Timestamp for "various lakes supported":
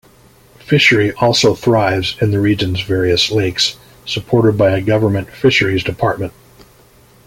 2.81-4.57